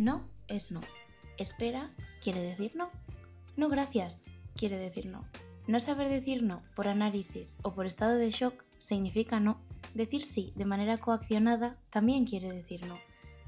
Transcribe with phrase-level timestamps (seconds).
[0.00, 0.80] No es no.
[1.36, 1.90] Espera
[2.22, 2.88] quiere decir no.
[3.58, 4.24] No gracias
[4.56, 5.26] quiere decir no.
[5.66, 9.60] No saber decir no por análisis o por estado de shock significa no.
[9.92, 12.98] Decir sí de manera coaccionada también quiere decir no.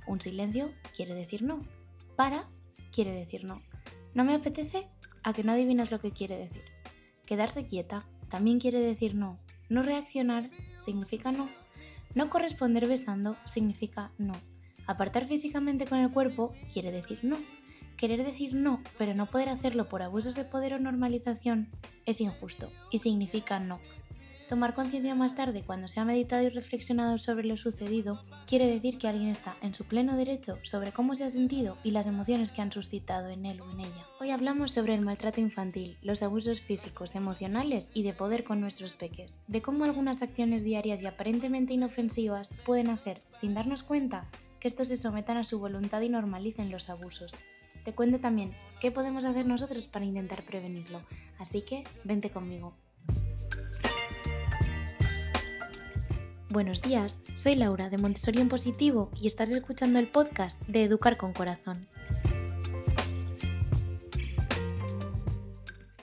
[0.07, 1.63] Un silencio quiere decir no.
[2.17, 2.51] Para
[2.91, 3.63] quiere decir no.
[4.13, 4.89] No me apetece
[5.23, 6.65] a que no adivinas lo que quiere decir.
[7.25, 9.39] Quedarse quieta también quiere decir no.
[9.71, 10.51] No reaccionar
[10.83, 11.49] significa no.
[12.15, 14.35] No corresponder besando significa no.
[14.87, 17.39] Apartar físicamente con el cuerpo quiere decir no.
[17.97, 21.69] Querer decir no, pero no poder hacerlo por abusos de poder o normalización,
[22.05, 23.79] es injusto y significa no.
[24.49, 28.99] Tomar conciencia más tarde, cuando se ha meditado y reflexionado sobre lo sucedido, quiere decir
[28.99, 32.53] que alguien está en su pleno derecho sobre cómo se ha sentido y las emociones
[32.53, 34.07] que han suscitado en él o en ella.
[34.21, 38.95] Hoy hablamos sobre el maltrato infantil, los abusos físicos, emocionales y de poder con nuestros
[38.95, 44.29] peques, de cómo algunas acciones diarias y aparentemente inofensivas pueden hacer, sin darnos cuenta,
[44.63, 47.33] que estos se sometan a su voluntad y normalicen los abusos.
[47.85, 51.03] Te cuento también qué podemos hacer nosotros para intentar prevenirlo,
[51.41, 52.73] así que vente conmigo.
[56.49, 61.17] Buenos días, soy Laura de Montessori en Positivo y estás escuchando el podcast de Educar
[61.17, 61.89] con Corazón.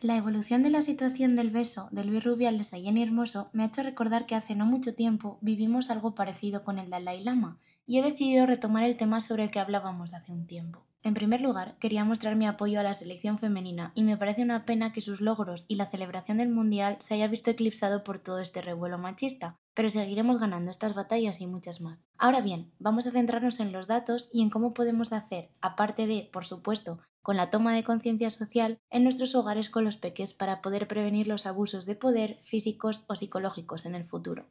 [0.01, 3.67] La evolución de la situación del beso de Luis Rubiales a Jenny Hermoso me ha
[3.67, 7.57] hecho recordar que hace no mucho tiempo vivimos algo parecido con el Dalai Lama
[7.89, 10.85] y he decidido retomar el tema sobre el que hablábamos hace un tiempo.
[11.01, 14.63] En primer lugar, quería mostrar mi apoyo a la selección femenina y me parece una
[14.63, 18.41] pena que sus logros y la celebración del Mundial se haya visto eclipsado por todo
[18.41, 22.03] este revuelo machista, pero seguiremos ganando estas batallas y muchas más.
[22.19, 26.29] Ahora bien, vamos a centrarnos en los datos y en cómo podemos hacer, aparte de,
[26.31, 30.61] por supuesto, con la toma de conciencia social en nuestros hogares con los peques para
[30.61, 34.45] poder prevenir los abusos de poder físicos o psicológicos en el futuro.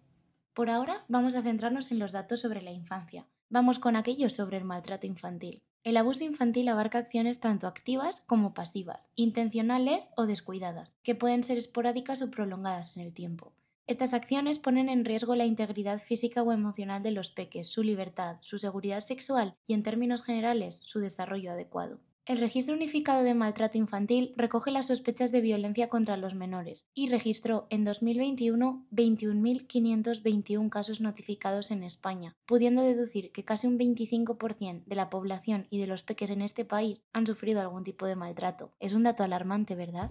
[0.58, 3.28] Por ahora vamos a centrarnos en los datos sobre la infancia.
[3.48, 5.62] Vamos con aquello sobre el maltrato infantil.
[5.84, 11.58] El abuso infantil abarca acciones tanto activas como pasivas, intencionales o descuidadas, que pueden ser
[11.58, 13.52] esporádicas o prolongadas en el tiempo.
[13.86, 18.38] Estas acciones ponen en riesgo la integridad física o emocional de los peques, su libertad,
[18.40, 22.00] su seguridad sexual y, en términos generales, su desarrollo adecuado.
[22.28, 27.08] El Registro Unificado de Maltrato Infantil recoge las sospechas de violencia contra los menores y
[27.08, 34.94] registró en 2021 21.521 casos notificados en España, pudiendo deducir que casi un 25% de
[34.94, 38.74] la población y de los peques en este país han sufrido algún tipo de maltrato.
[38.78, 40.10] Es un dato alarmante, ¿verdad?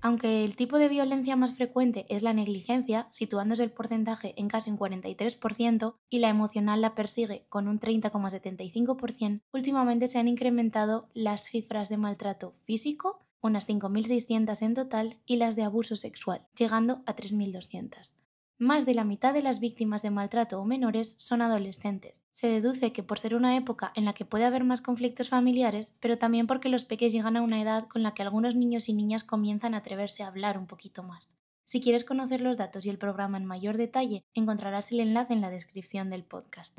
[0.00, 4.70] Aunque el tipo de violencia más frecuente es la negligencia, situándose el porcentaje en casi
[4.70, 11.44] un 43%, y la emocional la persigue con un 30,75%, últimamente se han incrementado las
[11.44, 17.16] cifras de maltrato físico, unas 5.600 en total, y las de abuso sexual, llegando a
[17.16, 18.17] 3.200.
[18.60, 22.24] Más de la mitad de las víctimas de maltrato o menores son adolescentes.
[22.32, 25.96] Se deduce que por ser una época en la que puede haber más conflictos familiares,
[26.00, 28.94] pero también porque los peques llegan a una edad con la que algunos niños y
[28.94, 31.36] niñas comienzan a atreverse a hablar un poquito más.
[31.62, 35.40] Si quieres conocer los datos y el programa en mayor detalle, encontrarás el enlace en
[35.40, 36.76] la descripción del podcast.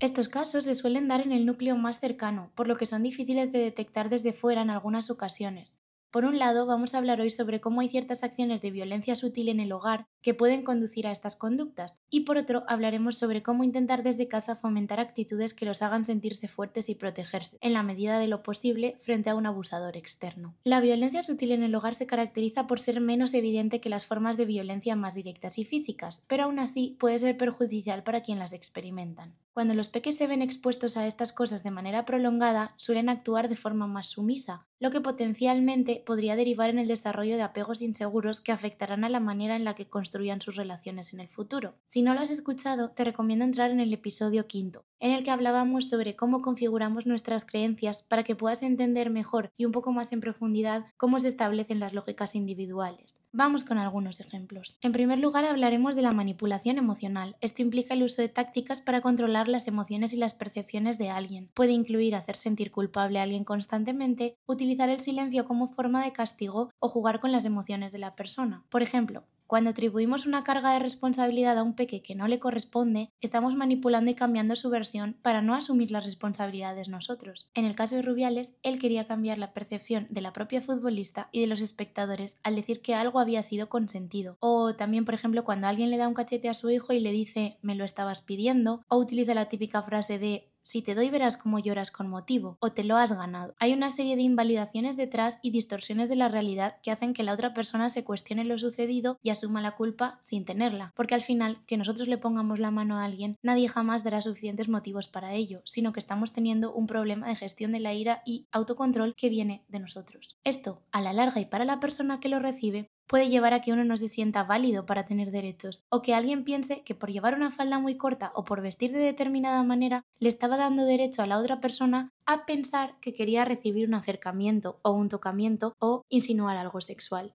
[0.00, 3.52] Estos casos se suelen dar en el núcleo más cercano, por lo que son difíciles
[3.52, 5.79] de detectar desde fuera en algunas ocasiones.
[6.10, 9.48] Por un lado, vamos a hablar hoy sobre cómo hay ciertas acciones de violencia sutil
[9.48, 13.62] en el hogar que pueden conducir a estas conductas, y por otro, hablaremos sobre cómo
[13.62, 18.18] intentar desde casa fomentar actitudes que los hagan sentirse fuertes y protegerse, en la medida
[18.18, 20.56] de lo posible, frente a un abusador externo.
[20.64, 24.36] La violencia sutil en el hogar se caracteriza por ser menos evidente que las formas
[24.36, 28.52] de violencia más directas y físicas, pero aún así puede ser perjudicial para quien las
[28.52, 29.36] experimentan.
[29.52, 33.56] Cuando los peques se ven expuestos a estas cosas de manera prolongada, suelen actuar de
[33.56, 38.50] forma más sumisa, lo que potencialmente podría derivar en el desarrollo de apegos inseguros que
[38.50, 41.76] afectarán a la manera en la que construyan sus relaciones en el futuro.
[41.84, 45.30] Si no lo has escuchado, te recomiendo entrar en el episodio quinto, en el que
[45.30, 50.12] hablábamos sobre cómo configuramos nuestras creencias para que puedas entender mejor y un poco más
[50.12, 53.19] en profundidad cómo se establecen las lógicas individuales.
[53.32, 54.76] Vamos con algunos ejemplos.
[54.82, 57.36] En primer lugar hablaremos de la manipulación emocional.
[57.40, 61.48] Esto implica el uso de tácticas para controlar las emociones y las percepciones de alguien.
[61.54, 66.70] Puede incluir hacer sentir culpable a alguien constantemente, utilizar el silencio como forma de castigo
[66.80, 68.64] o jugar con las emociones de la persona.
[68.68, 73.10] Por ejemplo, cuando atribuimos una carga de responsabilidad a un peque que no le corresponde,
[73.20, 77.50] estamos manipulando y cambiando su versión para no asumir las responsabilidades nosotros.
[77.54, 81.40] En el caso de Rubiales, él quería cambiar la percepción de la propia futbolista y
[81.40, 84.36] de los espectadores al decir que algo había sido consentido.
[84.38, 87.10] O también, por ejemplo, cuando alguien le da un cachete a su hijo y le
[87.10, 91.36] dice me lo estabas pidiendo, o utiliza la típica frase de si te doy verás
[91.36, 93.54] cómo lloras con motivo, o te lo has ganado.
[93.58, 97.32] Hay una serie de invalidaciones detrás y distorsiones de la realidad que hacen que la
[97.32, 101.64] otra persona se cuestione lo sucedido y asuma la culpa sin tenerla, porque al final,
[101.66, 105.62] que nosotros le pongamos la mano a alguien, nadie jamás dará suficientes motivos para ello,
[105.64, 109.64] sino que estamos teniendo un problema de gestión de la ira y autocontrol que viene
[109.68, 110.36] de nosotros.
[110.44, 113.72] Esto, a la larga y para la persona que lo recibe, puede llevar a que
[113.72, 117.34] uno no se sienta válido para tener derechos, o que alguien piense que por llevar
[117.34, 121.26] una falda muy corta o por vestir de determinada manera le estaba dando derecho a
[121.26, 126.56] la otra persona a pensar que quería recibir un acercamiento o un tocamiento o insinuar
[126.56, 127.34] algo sexual.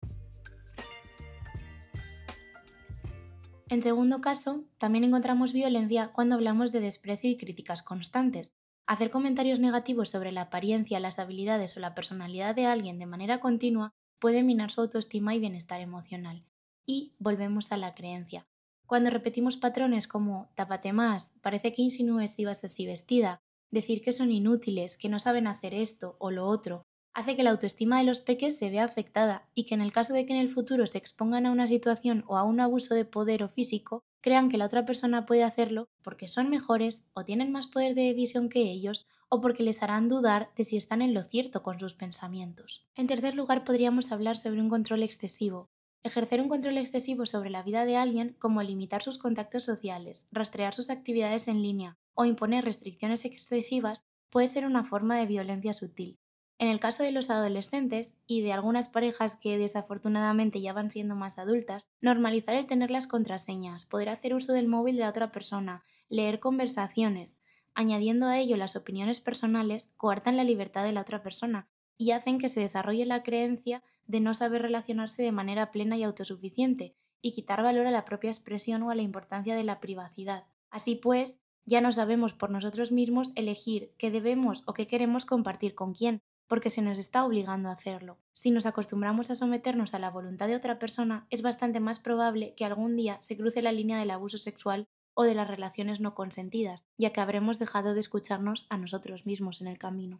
[3.67, 8.55] En segundo caso, también encontramos violencia cuando hablamos de desprecio y críticas constantes.
[8.87, 13.41] Hacer comentarios negativos sobre la apariencia, las habilidades o la personalidad de alguien de manera
[13.41, 16.43] continua puede minar su autoestima y bienestar emocional.
[16.85, 18.45] Y volvemos a la creencia.
[18.85, 23.39] Cuando repetimos patrones como tápate más, parece que insinúes si vas así vestida,
[23.71, 26.83] decir que son inútiles, que no saben hacer esto o lo otro,
[27.15, 30.13] hace que la autoestima de los peques se vea afectada y que en el caso
[30.13, 33.05] de que en el futuro se expongan a una situación o a un abuso de
[33.05, 37.51] poder o físico, crean que la otra persona puede hacerlo porque son mejores o tienen
[37.51, 41.13] más poder de decisión que ellos o porque les harán dudar de si están en
[41.13, 42.87] lo cierto con sus pensamientos.
[42.95, 45.69] En tercer lugar, podríamos hablar sobre un control excesivo.
[46.03, 50.73] Ejercer un control excesivo sobre la vida de alguien, como limitar sus contactos sociales, rastrear
[50.73, 56.19] sus actividades en línea o imponer restricciones excesivas, puede ser una forma de violencia sutil.
[56.57, 61.15] En el caso de los adolescentes y de algunas parejas que desafortunadamente ya van siendo
[61.15, 65.31] más adultas, normalizar el tener las contraseñas, poder hacer uso del móvil de la otra
[65.31, 67.39] persona, leer conversaciones,
[67.75, 71.67] añadiendo a ello las opiniones personales, coartan la libertad de la otra persona
[71.97, 76.03] y hacen que se desarrolle la creencia de no saber relacionarse de manera plena y
[76.03, 80.45] autosuficiente, y quitar valor a la propia expresión o a la importancia de la privacidad.
[80.69, 85.73] Así pues, ya no sabemos por nosotros mismos elegir qué debemos o qué queremos compartir
[85.73, 88.19] con quién, porque se nos está obligando a hacerlo.
[88.33, 92.53] Si nos acostumbramos a someternos a la voluntad de otra persona, es bastante más probable
[92.55, 96.13] que algún día se cruce la línea del abuso sexual o de las relaciones no
[96.13, 100.19] consentidas, ya que habremos dejado de escucharnos a nosotros mismos en el camino.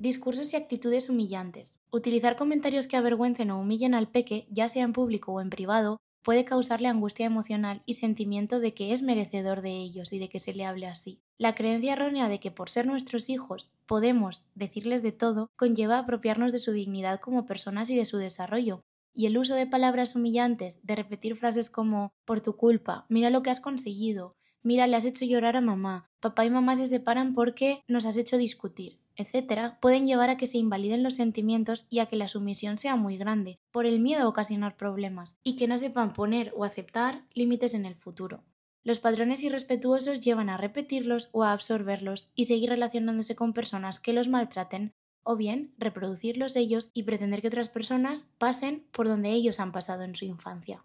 [0.00, 1.74] Discursos y actitudes humillantes.
[1.92, 5.98] Utilizar comentarios que avergüencen o humillen al peque, ya sea en público o en privado,
[6.22, 10.38] puede causarle angustia emocional y sentimiento de que es merecedor de ellos y de que
[10.38, 11.20] se le hable así.
[11.38, 16.52] La creencia errónea de que por ser nuestros hijos podemos decirles de todo conlleva apropiarnos
[16.52, 18.82] de su dignidad como personas y de su desarrollo,
[19.14, 23.42] y el uso de palabras humillantes, de repetir frases como por tu culpa, mira lo
[23.42, 27.34] que has conseguido, mira, le has hecho llorar a mamá, papá y mamá se separan
[27.34, 31.98] porque nos has hecho discutir, etc., pueden llevar a que se invaliden los sentimientos y
[31.98, 35.68] a que la sumisión sea muy grande, por el miedo a ocasionar problemas, y que
[35.68, 38.44] no sepan poner o aceptar límites en el futuro.
[38.82, 44.14] Los patrones irrespetuosos llevan a repetirlos o a absorberlos y seguir relacionándose con personas que
[44.14, 49.60] los maltraten o bien reproducirlos ellos y pretender que otras personas pasen por donde ellos
[49.60, 50.84] han pasado en su infancia.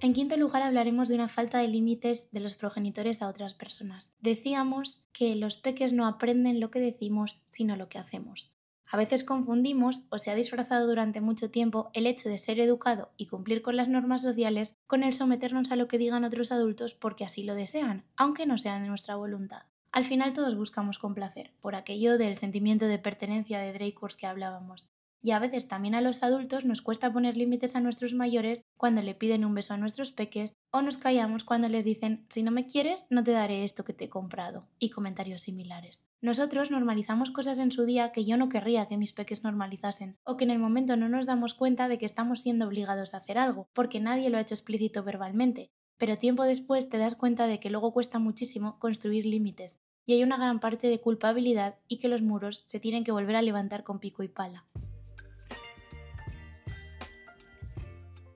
[0.00, 4.14] En quinto lugar hablaremos de una falta de límites de los progenitores a otras personas.
[4.20, 8.58] Decíamos que los peques no aprenden lo que decimos, sino lo que hacemos.
[8.90, 13.10] A veces confundimos o se ha disfrazado durante mucho tiempo el hecho de ser educado
[13.16, 16.94] y cumplir con las normas sociales con el someternos a lo que digan otros adultos
[16.94, 19.62] porque así lo desean, aunque no sea de nuestra voluntad.
[19.98, 24.88] Al final todos buscamos complacer, por aquello del sentimiento de pertenencia de Dreyfus que hablábamos.
[25.20, 29.02] Y a veces también a los adultos nos cuesta poner límites a nuestros mayores cuando
[29.02, 32.52] le piden un beso a nuestros peques o nos callamos cuando les dicen si no
[32.52, 36.06] me quieres no te daré esto que te he comprado y comentarios similares.
[36.20, 40.36] Nosotros normalizamos cosas en su día que yo no querría que mis peques normalizasen o
[40.36, 43.36] que en el momento no nos damos cuenta de que estamos siendo obligados a hacer
[43.36, 47.60] algo porque nadie lo ha hecho explícito verbalmente pero tiempo después te das cuenta de
[47.60, 52.08] que luego cuesta muchísimo construir límites, y hay una gran parte de culpabilidad y que
[52.08, 54.64] los muros se tienen que volver a levantar con pico y pala.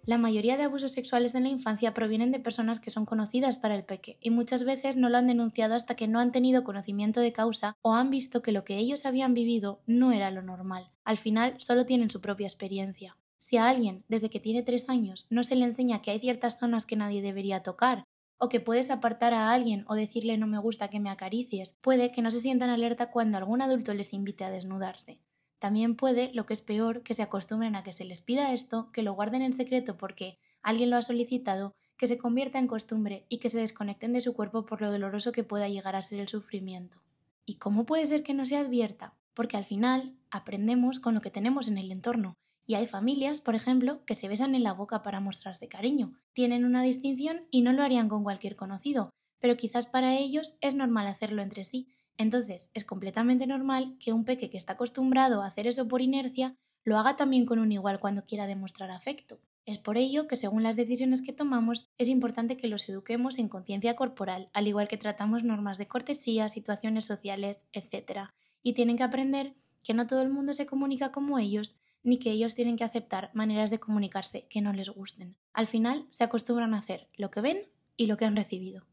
[0.05, 3.75] La mayoría de abusos sexuales en la infancia provienen de personas que son conocidas para
[3.75, 7.21] el peque y muchas veces no lo han denunciado hasta que no han tenido conocimiento
[7.21, 10.91] de causa o han visto que lo que ellos habían vivido no era lo normal.
[11.05, 13.17] Al final solo tienen su propia experiencia.
[13.39, 16.59] Si a alguien, desde que tiene tres años, no se le enseña que hay ciertas
[16.59, 18.05] zonas que nadie debería tocar,
[18.45, 22.11] o que puedes apartar a alguien o decirle no me gusta que me acaricies, puede
[22.11, 25.21] que no se sientan alerta cuando algún adulto les invite a desnudarse.
[25.61, 28.91] También puede, lo que es peor, que se acostumbren a que se les pida esto,
[28.91, 33.27] que lo guarden en secreto porque alguien lo ha solicitado, que se convierta en costumbre
[33.29, 36.19] y que se desconecten de su cuerpo por lo doloroso que pueda llegar a ser
[36.19, 36.99] el sufrimiento.
[37.47, 39.15] ¿Y cómo puede ser que no se advierta?
[39.35, 42.35] Porque al final aprendemos con lo que tenemos en el entorno
[42.67, 46.13] Y hay familias, por ejemplo, que se besan en la boca para mostrarse cariño.
[46.33, 50.75] Tienen una distinción y no lo harían con cualquier conocido, pero quizás para ellos es
[50.75, 51.89] normal hacerlo entre sí.
[52.17, 56.57] Entonces, es completamente normal que un peque que está acostumbrado a hacer eso por inercia
[56.85, 59.41] lo haga también con un igual cuando quiera demostrar afecto.
[59.65, 63.49] Es por ello que, según las decisiones que tomamos, es importante que los eduquemos en
[63.49, 68.31] conciencia corporal, al igual que tratamos normas de cortesía, situaciones sociales, etc.
[68.63, 69.55] Y tienen que aprender
[69.85, 73.31] que no todo el mundo se comunica como ellos, ni que ellos tienen que aceptar
[73.35, 75.37] maneras de comunicarse que no les gusten.
[75.53, 77.59] Al final, se acostumbran a hacer lo que ven
[77.97, 78.85] y lo que han recibido.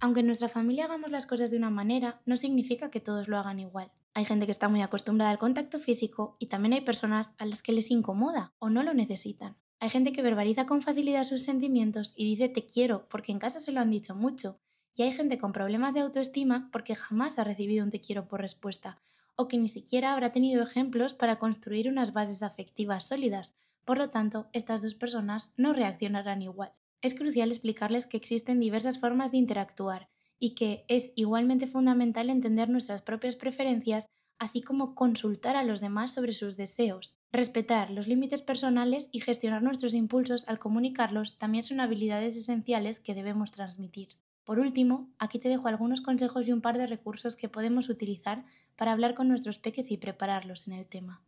[0.00, 3.38] Aunque en nuestra familia hagamos las cosas de una manera, no significa que todos lo
[3.38, 3.90] hagan igual.
[4.14, 7.62] Hay gente que está muy acostumbrada al contacto físico y también hay personas a las
[7.62, 9.56] que les incomoda o no lo necesitan.
[9.78, 13.58] Hay gente que verbaliza con facilidad sus sentimientos y dice te quiero porque en casa
[13.58, 14.58] se lo han dicho mucho.
[14.94, 18.40] Y hay gente con problemas de autoestima porque jamás ha recibido un te quiero por
[18.40, 19.02] respuesta
[19.36, 23.54] o que ni siquiera habrá tenido ejemplos para construir unas bases afectivas sólidas.
[23.84, 26.72] Por lo tanto, estas dos personas no reaccionarán igual.
[27.02, 32.68] Es crucial explicarles que existen diversas formas de interactuar y que es igualmente fundamental entender
[32.68, 37.18] nuestras propias preferencias, así como consultar a los demás sobre sus deseos.
[37.32, 43.14] Respetar los límites personales y gestionar nuestros impulsos al comunicarlos también son habilidades esenciales que
[43.14, 44.18] debemos transmitir.
[44.46, 48.44] Por último, aquí te dejo algunos consejos y un par de recursos que podemos utilizar
[48.76, 51.20] para hablar con nuestros peques y prepararlos en el tema.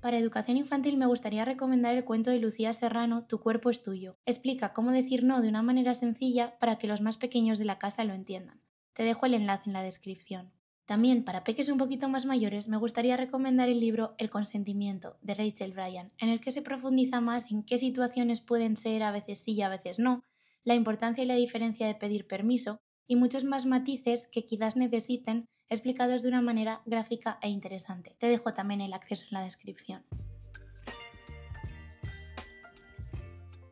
[0.00, 4.16] Para educación infantil me gustaría recomendar el cuento de Lucía Serrano Tu cuerpo es tuyo.
[4.24, 7.78] Explica cómo decir no de una manera sencilla para que los más pequeños de la
[7.78, 8.62] casa lo entiendan.
[8.94, 10.52] Te dejo el enlace en la descripción.
[10.86, 15.34] También para peques un poquito más mayores me gustaría recomendar el libro El consentimiento de
[15.34, 19.38] Rachel Bryan, en el que se profundiza más en qué situaciones pueden ser a veces
[19.38, 20.24] sí y a veces no,
[20.62, 25.48] la importancia y la diferencia de pedir permiso y muchos más matices que quizás necesiten
[25.70, 28.14] explicados de una manera gráfica e interesante.
[28.18, 30.04] Te dejo también el acceso en la descripción.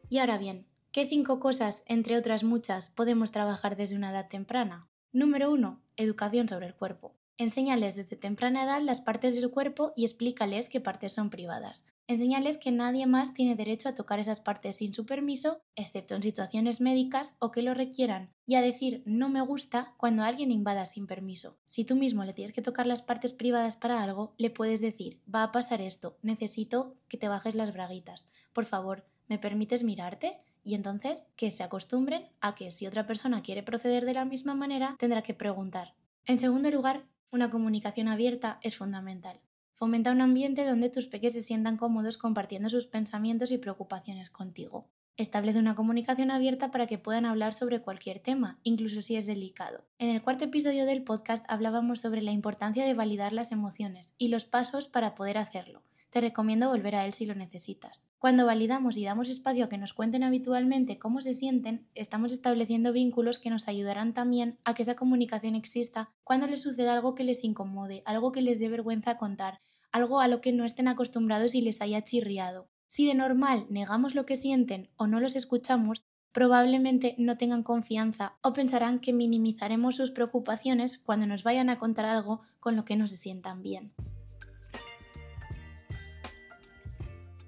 [0.09, 4.89] Y ahora bien, ¿qué cinco cosas, entre otras muchas, podemos trabajar desde una edad temprana?
[5.13, 5.82] Número 1.
[5.97, 7.15] Educación sobre el cuerpo.
[7.37, 11.87] Enséñales desde temprana edad las partes de su cuerpo y explícales qué partes son privadas.
[12.07, 16.23] Enséñales que nadie más tiene derecho a tocar esas partes sin su permiso, excepto en
[16.23, 20.87] situaciones médicas o que lo requieran, y a decir no me gusta cuando alguien invada
[20.87, 21.59] sin permiso.
[21.67, 25.21] Si tú mismo le tienes que tocar las partes privadas para algo, le puedes decir
[25.33, 28.31] va a pasar esto, necesito que te bajes las braguitas.
[28.53, 30.39] Por favor, ¿me permites mirarte?
[30.65, 34.55] Y entonces que se acostumbren a que si otra persona quiere proceder de la misma
[34.55, 35.95] manera, tendrá que preguntar.
[36.25, 39.41] En segundo lugar, una comunicación abierta es fundamental.
[39.75, 44.89] Fomenta un ambiente donde tus peques se sientan cómodos compartiendo sus pensamientos y preocupaciones contigo.
[45.17, 49.85] Establece una comunicación abierta para que puedan hablar sobre cualquier tema, incluso si es delicado.
[49.99, 54.29] En el cuarto episodio del podcast hablábamos sobre la importancia de validar las emociones y
[54.29, 58.07] los pasos para poder hacerlo te recomiendo volver a él si lo necesitas.
[58.19, 62.93] Cuando validamos y damos espacio a que nos cuenten habitualmente cómo se sienten, estamos estableciendo
[62.93, 67.25] vínculos que nos ayudarán también a que esa comunicación exista cuando les suceda algo que
[67.25, 71.55] les incomode, algo que les dé vergüenza contar, algo a lo que no estén acostumbrados
[71.55, 72.69] y les haya chirriado.
[72.87, 78.35] Si de normal negamos lo que sienten o no los escuchamos, probablemente no tengan confianza
[78.43, 82.97] o pensarán que minimizaremos sus preocupaciones cuando nos vayan a contar algo con lo que
[82.97, 83.95] no se sientan bien.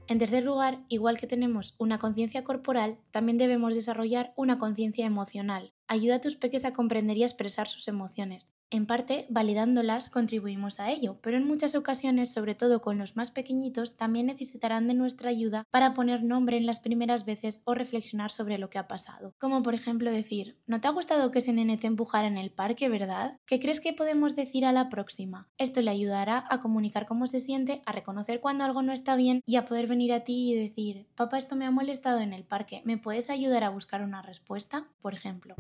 [0.07, 5.73] En tercer lugar, igual que tenemos una conciencia corporal, también debemos desarrollar una conciencia emocional.
[5.87, 8.53] Ayuda a tus peques a comprender y a expresar sus emociones.
[8.75, 13.31] En parte, validándolas contribuimos a ello, pero en muchas ocasiones, sobre todo con los más
[13.31, 18.33] pequeñitos, también necesitarán de nuestra ayuda para poner nombre en las primeras veces o reflexionar
[18.33, 19.33] sobre lo que ha pasado.
[19.39, 22.51] Como por ejemplo decir, ¿no te ha gustado que ese nene te empujara en el
[22.51, 23.39] parque, verdad?
[23.47, 25.47] ¿Qué crees que podemos decir a la próxima?
[25.57, 29.41] Esto le ayudará a comunicar cómo se siente, a reconocer cuando algo no está bien
[29.47, 32.43] y a poder venir a ti y decir, papá, esto me ha molestado en el
[32.43, 34.89] parque, ¿me puedes ayudar a buscar una respuesta?
[35.01, 35.55] Por ejemplo.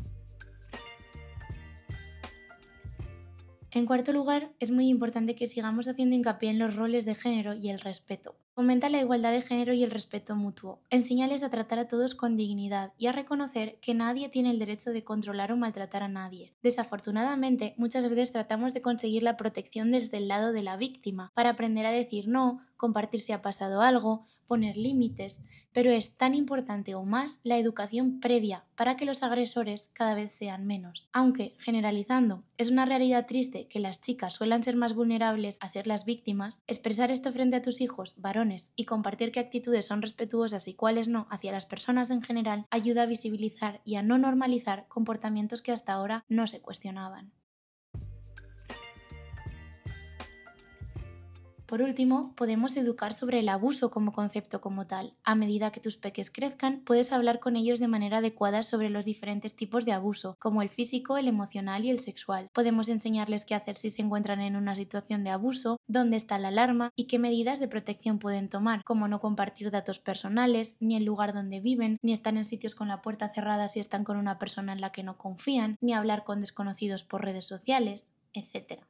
[3.74, 7.54] En cuarto lugar, es muy importante que sigamos haciendo hincapié en los roles de género
[7.54, 8.36] y el respeto.
[8.54, 10.80] Fomenta la igualdad de género y el respeto mutuo.
[10.88, 14.92] Enseñales a tratar a todos con dignidad y a reconocer que nadie tiene el derecho
[14.92, 16.54] de controlar o maltratar a nadie.
[16.62, 21.50] Desafortunadamente, muchas veces tratamos de conseguir la protección desde el lado de la víctima, para
[21.50, 25.40] aprender a decir no, compartir si ha pasado algo, poner límites,
[25.72, 30.32] pero es tan importante o más la educación previa para que los agresores cada vez
[30.32, 31.08] sean menos.
[31.12, 35.86] Aunque, generalizando, es una realidad triste que las chicas suelan ser más vulnerables a ser
[35.86, 38.14] las víctimas, expresar esto frente a tus hijos,
[38.76, 43.02] y compartir qué actitudes son respetuosas y cuáles no hacia las personas en general ayuda
[43.02, 47.32] a visibilizar y a no normalizar comportamientos que hasta ahora no se cuestionaban.
[51.66, 55.14] Por último, podemos educar sobre el abuso como concepto como tal.
[55.24, 59.06] A medida que tus peques crezcan, puedes hablar con ellos de manera adecuada sobre los
[59.06, 62.50] diferentes tipos de abuso, como el físico, el emocional y el sexual.
[62.52, 66.48] Podemos enseñarles qué hacer si se encuentran en una situación de abuso, dónde está la
[66.48, 71.04] alarma y qué medidas de protección pueden tomar, como no compartir datos personales, ni el
[71.04, 74.38] lugar donde viven, ni estar en sitios con la puerta cerrada si están con una
[74.38, 78.82] persona en la que no confían, ni hablar con desconocidos por redes sociales, etc.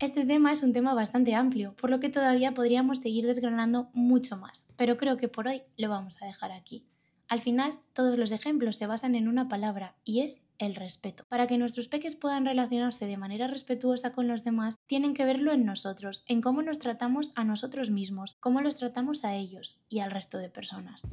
[0.00, 4.36] Este tema es un tema bastante amplio, por lo que todavía podríamos seguir desgranando mucho
[4.36, 6.86] más, pero creo que por hoy lo vamos a dejar aquí.
[7.26, 11.24] Al final, todos los ejemplos se basan en una palabra y es el respeto.
[11.28, 15.50] Para que nuestros peques puedan relacionarse de manera respetuosa con los demás, tienen que verlo
[15.50, 19.98] en nosotros, en cómo nos tratamos a nosotros mismos, cómo los tratamos a ellos y
[19.98, 21.10] al resto de personas.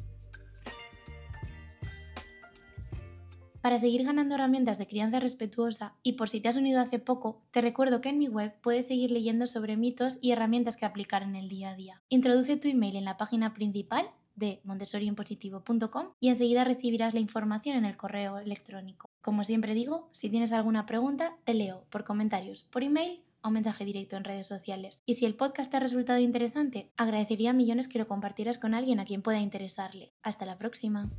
[3.65, 7.41] Para seguir ganando herramientas de crianza respetuosa y por si te has unido hace poco,
[7.49, 11.23] te recuerdo que en mi web puedes seguir leyendo sobre mitos y herramientas que aplicar
[11.23, 12.03] en el día a día.
[12.09, 17.85] Introduce tu email en la página principal de montessoriimpositivo.com y enseguida recibirás la información en
[17.85, 19.09] el correo electrónico.
[19.23, 23.83] Como siempre digo, si tienes alguna pregunta, te leo por comentarios, por email o mensaje
[23.83, 25.01] directo en redes sociales.
[25.07, 28.99] Y si el podcast te ha resultado interesante, agradecería millones que lo compartieras con alguien
[28.99, 30.13] a quien pueda interesarle.
[30.21, 31.09] Hasta la próxima.